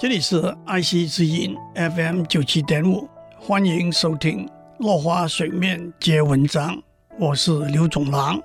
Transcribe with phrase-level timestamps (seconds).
[0.00, 3.06] 这里是爱惜之音 FM 九七点五，
[3.38, 4.46] 欢迎收听
[4.78, 6.74] 《落花水面皆文章》，
[7.18, 8.40] 我是刘总郎。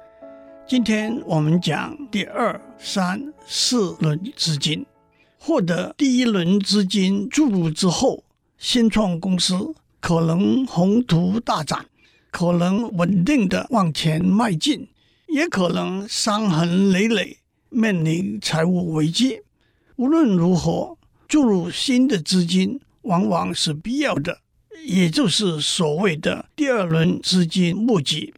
[0.67, 4.85] 今天我们讲第二、三、四轮资金，
[5.39, 8.25] 获得第一轮资金注入之后，
[8.57, 9.55] 新创公司
[10.01, 11.85] 可能宏图大展，
[12.31, 14.89] 可能稳定的往前迈进，
[15.29, 17.37] 也可能伤痕累累，
[17.69, 19.39] 面临财务危机。
[19.95, 20.97] 无论如何。
[21.27, 24.39] 注入新的资金往往是必要的，
[24.85, 28.33] 也就是所谓的第二轮资金募集。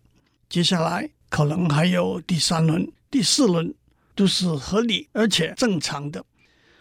[0.49, 3.73] 接下来可能还有第三轮、第四轮，
[4.15, 6.25] 都是合理而且正常的。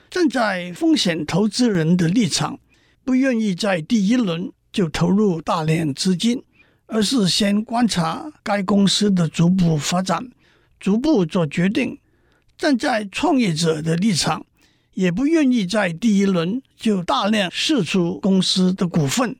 [0.08, 2.58] 站在风险投资人的立场，
[3.04, 6.42] 不愿意在第一轮就投入大量资金，
[6.86, 10.30] 而是先观察该公司的逐步发展，
[10.78, 11.98] 逐步做决定。
[12.56, 14.46] 站在创业者的立场。
[14.96, 19.36] 也不愿意在第一轮就大量释出公司的股份，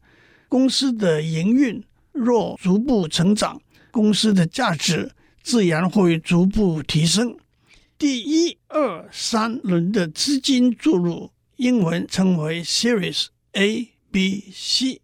[0.51, 3.59] 公司的营运若逐步成长，
[3.91, 7.35] 公司的价值自然会逐步提升。
[7.97, 15.01] 第一、二、三轮的资金注入，英文称为 Series A、B、C。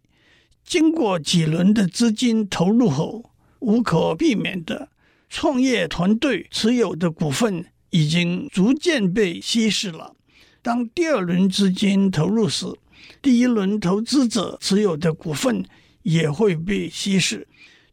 [0.63, 4.89] 经过几轮的资金投入后，无可避免的，
[5.29, 10.15] 创业团队持有的股份已经逐渐被稀释了。
[10.63, 12.65] 当第二轮资金投入时，
[13.21, 15.65] 第一轮投资者持有的股份
[16.03, 17.45] 也会被稀释。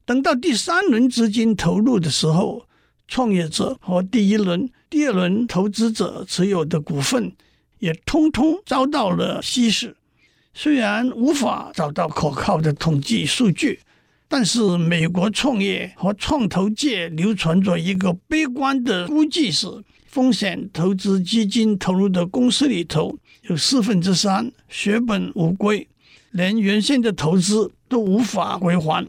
[0.05, 2.69] 等到第三轮资金投入的时候，
[3.09, 7.33] 创业者和第一轮、第二轮投资者持有的股份
[7.81, 9.97] 也通通遭到了稀释。
[10.55, 13.81] 虽然无法找到可靠的统计数据，
[14.29, 19.67] 但是美国创业和创投界流传着一个悲观的估计是。
[20.11, 25.87] 风险投资基金投入的公司里头，有四分之三血本无归，
[26.33, 29.07] 连原先的投资都无法归还。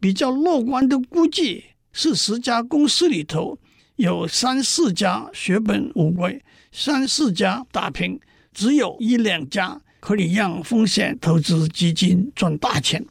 [0.00, 3.56] 比较乐观的估计是，十家公司里头
[3.94, 8.18] 有三四家血本无归，三四家打平，
[8.52, 13.06] 只有一两家可以让风险投资基金赚大钱。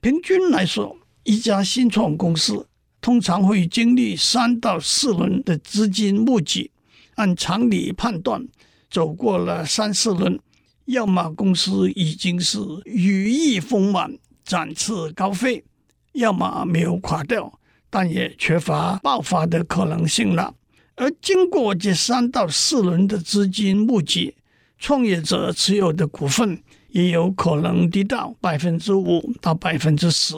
[0.00, 2.66] 平均来说，一家新创公司
[3.00, 6.71] 通常会经历三到四轮的资金募集。
[7.16, 8.46] 按常理判断，
[8.90, 10.38] 走过了三四轮，
[10.86, 15.64] 要么公司已经是羽翼丰满、展翅高飞，
[16.12, 17.58] 要么没有垮掉，
[17.90, 20.54] 但也缺乏爆发的可能性了。
[20.96, 24.34] 而经过这三到四轮的资金募集，
[24.78, 30.34] 创业者持有的股份也有可能低到百分之五到百分之十，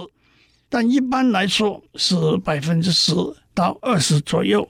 [0.69, 2.15] 但一般来说是
[2.45, 3.13] 百分之十
[3.53, 4.69] 到二十左右。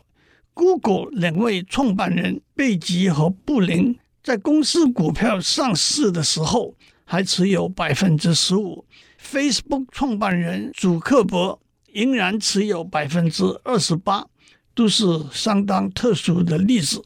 [0.55, 8.85] Google 两位创办人贝吉和布林在公司股票上市的时候还持有百分之十五
[9.21, 11.61] ，Facebook 创办人祖克伯
[11.93, 14.25] 仍然持有百分之二十八，
[14.75, 17.03] 都是相当特殊的例子。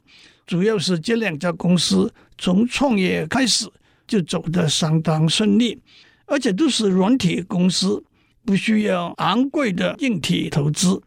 [0.46, 3.70] 主要是这两家公司从创业开始
[4.06, 5.82] 就走得相当顺利，
[6.26, 8.02] 而且都是软体公司，
[8.44, 11.02] 不需要昂贵的硬体投资。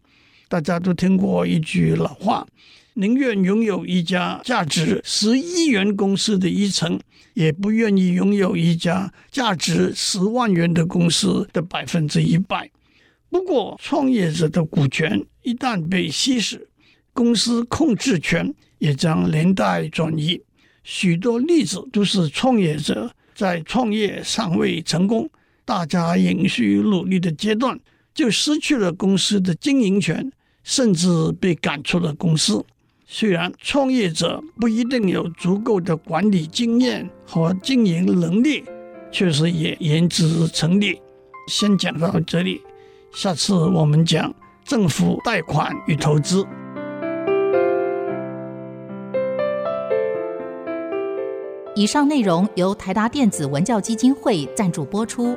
[0.52, 2.46] 大家都听过一句老话：
[2.92, 7.00] 宁愿拥有一家价值十亿元公司的一成，
[7.32, 12.70] 也不愿意拥有一家价值十万元的公司的百分之一百。
[13.30, 16.68] 不过，创业者的股权一旦被稀释，
[17.14, 20.38] 公司控制权也将连带转移。
[20.84, 25.30] 许多例子都是创业者在创业尚未成功、
[25.64, 27.80] 大家仍需努力的阶段，
[28.12, 30.30] 就失去了公司的经营权。
[30.62, 31.08] 甚至
[31.40, 32.64] 被赶出了公司。
[33.06, 38.64] 虽然创业者不一定有足够的管理经验和经营能力，
[39.10, 41.00] 确实也言之成理。
[41.48, 42.62] 先讲到这里，
[43.12, 44.32] 下次我们讲
[44.64, 46.46] 政府贷款与投资。
[51.74, 55.36] 以上内容由台达电子文教基金会赞助播出。